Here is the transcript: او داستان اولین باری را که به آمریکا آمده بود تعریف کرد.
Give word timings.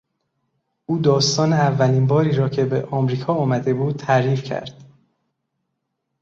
او 0.85 0.97
داستان 0.99 1.53
اولین 1.53 2.07
باری 2.07 2.31
را 2.31 2.49
که 2.49 2.65
به 2.65 2.85
آمریکا 2.85 3.33
آمده 3.33 3.73
بود 3.73 3.95
تعریف 3.97 4.43
کرد. 4.43 4.83